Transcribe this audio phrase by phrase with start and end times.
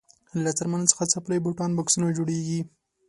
[0.43, 2.61] له څرمنې څخه څپلۍ بوټان بکسونه جوړیږي.